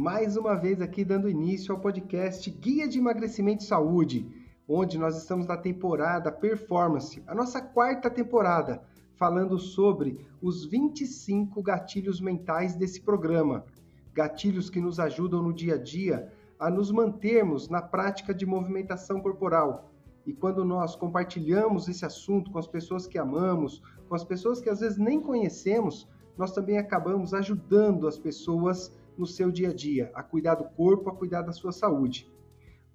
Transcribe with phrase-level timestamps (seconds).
[0.00, 4.26] Mais uma vez aqui dando início ao podcast Guia de Emagrecimento e Saúde,
[4.66, 8.82] onde nós estamos na temporada Performance, a nossa quarta temporada,
[9.16, 13.66] falando sobre os 25 gatilhos mentais desse programa.
[14.14, 19.20] Gatilhos que nos ajudam no dia a dia a nos mantermos na prática de movimentação
[19.20, 19.92] corporal.
[20.24, 24.70] E quando nós compartilhamos esse assunto com as pessoas que amamos, com as pessoas que
[24.70, 26.08] às vezes nem conhecemos,
[26.40, 31.10] nós também acabamos ajudando as pessoas no seu dia a dia, a cuidar do corpo,
[31.10, 32.32] a cuidar da sua saúde.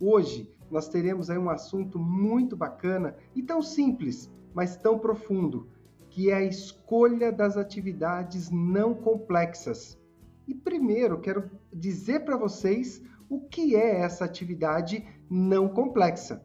[0.00, 5.68] Hoje nós teremos aí um assunto muito bacana e tão simples, mas tão profundo,
[6.08, 10.00] que é a escolha das atividades não complexas.
[10.48, 16.42] E primeiro quero dizer para vocês o que é essa atividade não complexa.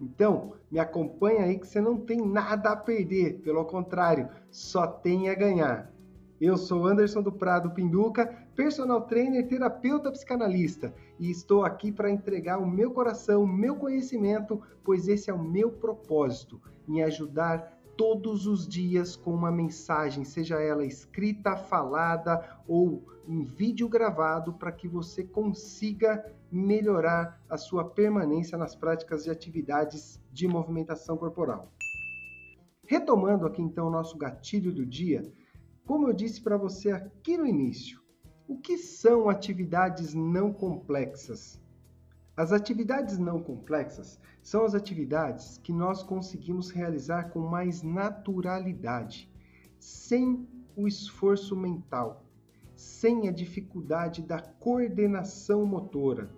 [0.00, 5.28] Então, me acompanha aí que você não tem nada a perder, pelo contrário, só tem
[5.28, 5.92] a ganhar.
[6.40, 12.58] Eu sou Anderson do Prado Pinduca, personal trainer, terapeuta psicanalista, e estou aqui para entregar
[12.58, 18.46] o meu coração, o meu conhecimento, pois esse é o meu propósito, em ajudar todos
[18.46, 24.86] os dias com uma mensagem, seja ela escrita, falada ou em vídeo gravado, para que
[24.86, 31.72] você consiga melhorar a sua permanência nas práticas de atividades de movimentação corporal.
[32.86, 35.30] Retomando aqui então o nosso gatilho do dia,
[35.84, 38.00] como eu disse para você aqui no início,
[38.46, 41.60] o que são atividades não complexas?
[42.38, 49.28] As atividades não complexas são as atividades que nós conseguimos realizar com mais naturalidade,
[49.76, 52.24] sem o esforço mental,
[52.76, 56.30] sem a dificuldade da coordenação motora.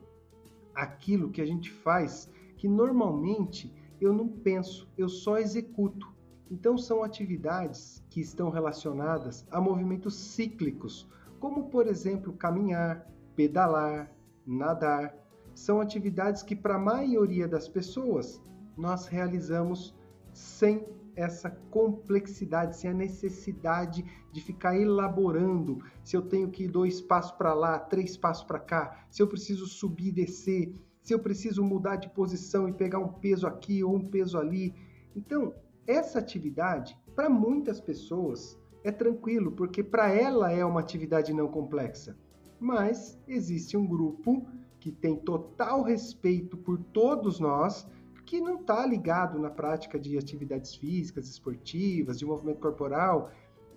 [0.75, 3.71] Aquilo que a gente faz que normalmente
[4.01, 6.11] eu não penso, eu só executo.
[6.51, 11.07] Então, são atividades que estão relacionadas a movimentos cíclicos,
[11.39, 14.11] como, por exemplo, caminhar, pedalar,
[14.47, 15.15] nadar.
[15.55, 18.41] São atividades que, para a maioria das pessoas,
[18.77, 19.95] nós realizamos
[20.33, 20.85] sem
[21.17, 27.33] essa complexidade, sem a necessidade de ficar elaborando se eu tenho que ir dois passos
[27.33, 30.73] para lá, três passos para cá, se eu preciso subir e descer,
[31.03, 34.75] se eu preciso mudar de posição e pegar um peso aqui ou um peso ali.
[35.15, 35.55] Então,
[35.87, 42.17] essa atividade, para muitas pessoas, é tranquilo, porque para ela é uma atividade não complexa.
[42.59, 44.47] Mas existe um grupo
[44.81, 47.87] que tem total respeito por todos nós,
[48.27, 53.31] que não está ligado na prática de atividades físicas, esportivas, de movimento corporal,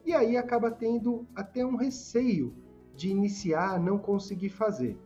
[0.06, 2.54] e aí acaba tendo até um receio
[2.96, 4.98] de iniciar, não conseguir fazer.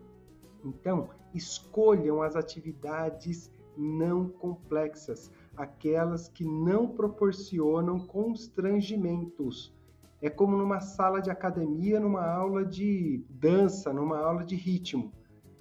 [0.63, 9.73] Então, escolham as atividades não complexas aquelas que não proporcionam constrangimentos.
[10.21, 15.11] É como numa sala de academia, numa aula de dança, numa aula de ritmo.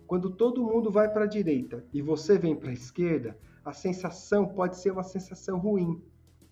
[0.07, 4.47] Quando todo mundo vai para a direita e você vem para a esquerda, a sensação
[4.47, 6.01] pode ser uma sensação ruim.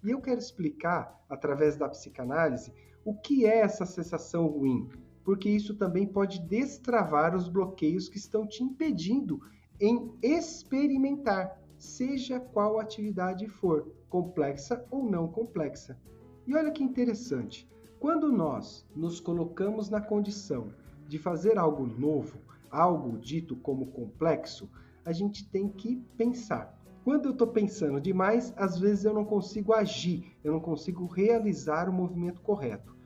[0.02, 2.72] E eu quero explicar, através da psicanálise,
[3.04, 4.88] o que é essa sensação ruim,
[5.22, 9.40] porque isso também pode destravar os bloqueios que estão te impedindo
[9.80, 15.98] em experimentar seja qual atividade for, complexa ou não complexa.
[16.46, 17.68] E olha que interessante,
[18.00, 20.72] quando nós nos colocamos na condição
[21.06, 22.38] de fazer algo novo,
[22.70, 24.70] algo dito como complexo,
[25.04, 26.78] a gente tem que pensar.
[27.04, 31.88] Quando eu estou pensando demais, às vezes eu não consigo agir, eu não consigo realizar
[31.88, 32.96] o movimento correto.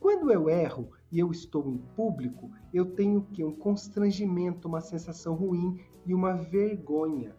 [0.00, 5.34] Quando eu erro e eu estou em público, eu tenho que um constrangimento, uma sensação
[5.34, 7.36] ruim e uma vergonha.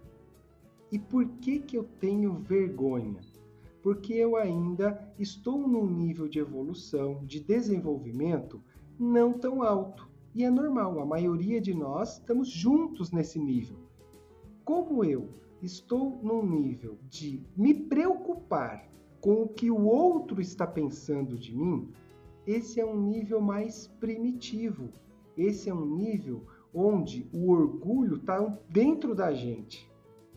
[0.92, 3.20] E por que, que eu tenho vergonha?
[3.82, 8.64] Porque eu ainda estou num nível de evolução, de desenvolvimento
[9.00, 10.08] não tão alto.
[10.36, 13.78] E é normal, a maioria de nós estamos juntos nesse nível.
[14.66, 15.30] Como eu
[15.62, 18.90] estou num nível de me preocupar
[19.22, 21.88] com o que o outro está pensando de mim,
[22.48, 24.90] esse é um nível mais primitivo.
[25.38, 28.40] Esse é um nível onde o orgulho está
[28.70, 29.88] dentro da gente.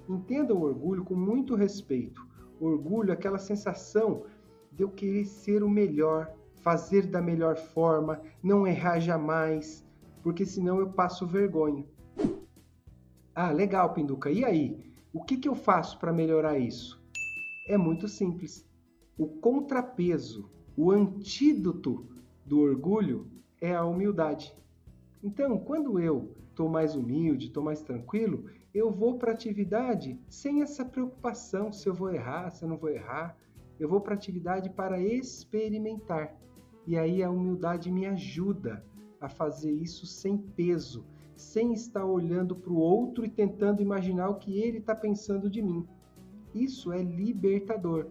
[0.07, 2.25] Entenda o orgulho com muito respeito.
[2.61, 4.25] orgulho é aquela sensação
[4.71, 9.86] de eu querer ser o melhor, fazer da melhor forma, não errar jamais,
[10.27, 11.87] porque senão eu passo vergonha.
[13.33, 14.29] Ah, legal, Pinduca.
[14.29, 14.77] E aí?
[15.13, 17.01] O que, que eu faço para melhorar isso?
[17.69, 18.69] É muito simples.
[19.17, 22.09] O contrapeso, o antídoto
[22.45, 23.31] do orgulho
[23.61, 24.53] é a humildade.
[25.23, 30.61] Então, quando eu estou mais humilde, estou mais tranquilo, eu vou para a atividade sem
[30.61, 33.39] essa preocupação se eu vou errar, se eu não vou errar.
[33.79, 36.37] Eu vou para a atividade para experimentar.
[36.85, 38.85] E aí a humildade me ajuda
[39.27, 44.37] a fazer isso sem peso, sem estar olhando para o outro e tentando imaginar o
[44.37, 45.87] que ele está pensando de mim.
[46.55, 48.07] Isso é libertador.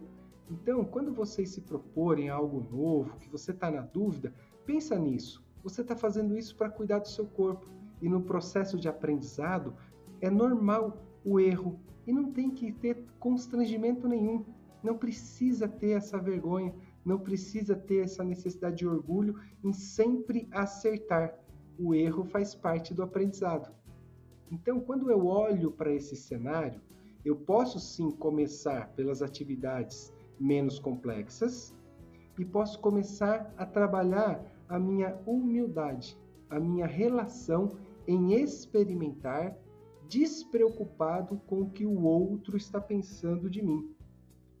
[0.50, 4.32] Então, quando vocês se proporem algo novo, que você está na dúvida,
[4.64, 5.42] pensa nisso.
[5.64, 7.66] Você está fazendo isso para cuidar do seu corpo.
[8.00, 9.74] E no processo de aprendizado,
[10.20, 14.44] é normal o erro e não tem que ter constrangimento nenhum.
[14.82, 16.74] Não precisa ter essa vergonha,
[17.06, 21.38] não precisa ter essa necessidade de orgulho em sempre acertar.
[21.78, 23.72] O erro faz parte do aprendizado.
[24.50, 26.80] Então, quando eu olho para esse cenário,
[27.24, 31.72] eu posso sim começar pelas atividades menos complexas
[32.38, 36.18] e posso começar a trabalhar a minha humildade,
[36.50, 39.56] a minha relação em experimentar
[40.08, 43.94] despreocupado com o que o outro está pensando de mim.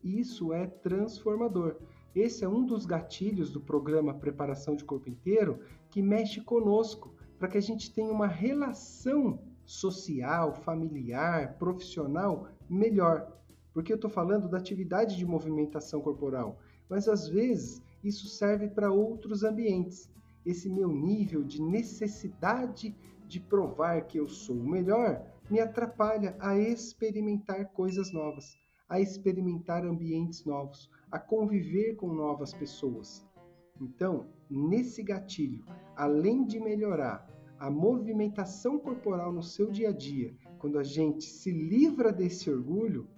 [0.02, 1.76] Isso é transformador.
[2.16, 5.60] Esse é um dos gatilhos do programa Preparação de Corpo Inteiro
[5.90, 13.38] que mexe conosco para que a gente tenha uma relação social, familiar, profissional melhor.
[13.70, 16.58] Porque eu estou falando da atividade de movimentação corporal,
[16.88, 20.10] mas às vezes isso serve para outros ambientes.
[20.46, 22.96] Esse meu nível de necessidade
[23.28, 28.56] de provar que eu sou o melhor me atrapalha a experimentar coisas novas,
[28.88, 33.26] a experimentar ambientes novos, a conviver com novas pessoas.
[33.80, 35.64] Então, nesse gatilho,
[35.94, 41.50] além de melhorar a movimentação corporal no seu dia a dia, quando a gente se
[41.50, 43.08] livra desse orgulho,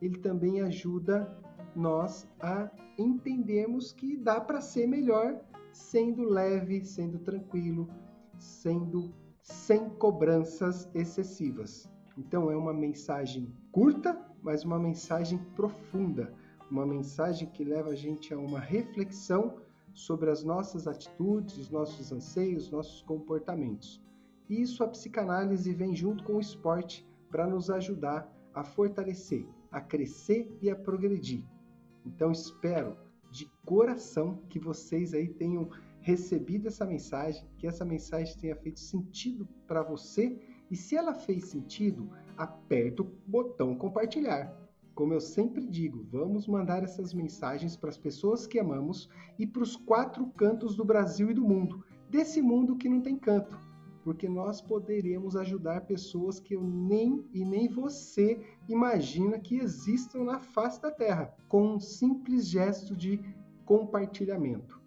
[0.00, 1.36] ele também ajuda
[1.74, 5.40] nós a entendermos que dá para ser melhor
[5.72, 7.88] sendo leve, sendo tranquilo,
[8.38, 11.88] sendo sem cobranças excessivas.
[12.16, 16.34] Então é uma mensagem curta, mas uma mensagem profunda,
[16.70, 19.56] uma mensagem que leva a gente a uma reflexão
[19.94, 24.02] sobre as nossas atitudes, os nossos anseios, os nossos comportamentos.
[24.48, 29.80] E isso a psicanálise vem junto com o esporte para nos ajudar a fortalecer, a
[29.80, 31.44] crescer e a progredir.
[32.06, 32.96] Então espero
[33.30, 35.68] de coração que vocês aí tenham
[36.00, 40.40] recebido essa mensagem, que essa mensagem tenha feito sentido para você.
[40.70, 44.67] E se ela fez sentido, aperta o botão compartilhar.
[44.98, 49.08] Como eu sempre digo, vamos mandar essas mensagens para as pessoas que amamos
[49.38, 53.16] e para os quatro cantos do Brasil e do mundo, desse mundo que não tem
[53.16, 53.56] canto,
[54.02, 60.40] porque nós poderemos ajudar pessoas que eu nem e nem você imagina que existam na
[60.40, 63.20] face da Terra, com um simples gesto de
[63.64, 64.82] compartilhamento.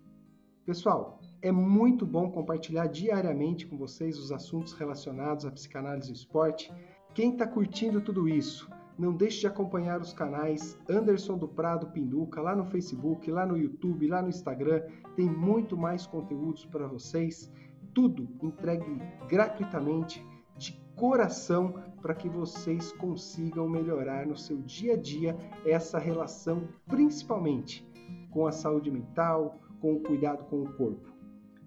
[0.66, 6.70] Pessoal, é muito bom compartilhar diariamente com vocês os assuntos relacionados à psicanálise e esporte.
[7.14, 8.70] Quem está curtindo tudo isso,
[9.02, 13.58] não deixe de acompanhar os canais Anderson do Prado Pinduca lá no Facebook, lá no
[13.58, 14.84] YouTube, lá no Instagram.
[15.16, 17.52] Tem muito mais conteúdos para vocês.
[17.96, 20.24] Tudo entregue gratuitamente,
[20.56, 27.84] de coração, para que vocês consigam melhorar no seu dia a dia essa relação, principalmente
[28.30, 31.10] com a saúde mental, com o cuidado com o corpo.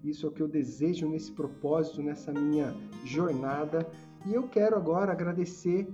[0.01, 2.73] Isso é o que eu desejo nesse propósito, nessa minha
[3.03, 3.85] jornada.
[4.25, 5.85] E eu quero agora agradecer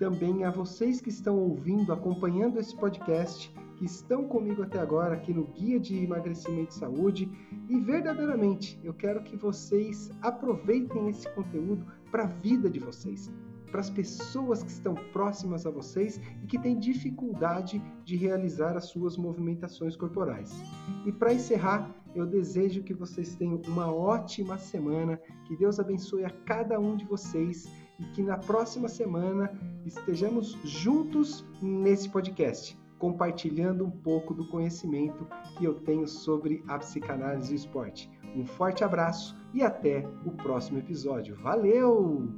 [0.00, 5.30] também a vocês que estão ouvindo, acompanhando esse podcast, que estão comigo até agora aqui
[5.30, 7.30] no Guia de Emagrecimento e Saúde.
[7.68, 13.30] E verdadeiramente, eu quero que vocês aproveitem esse conteúdo para a vida de vocês
[13.70, 18.86] para as pessoas que estão próximas a vocês e que têm dificuldade de realizar as
[18.86, 20.50] suas movimentações corporais.
[21.06, 26.30] E para encerrar, eu desejo que vocês tenham uma ótima semana, que Deus abençoe a
[26.30, 27.68] cada um de vocês
[28.00, 29.52] e que na próxima semana
[29.84, 35.26] estejamos juntos nesse podcast, compartilhando um pouco do conhecimento
[35.56, 38.10] que eu tenho sobre a psicanálise e o esporte.
[38.34, 41.36] Um forte abraço e até o próximo episódio.
[41.36, 42.28] Valeu!